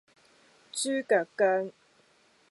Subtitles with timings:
[0.73, 1.73] 豬腳薑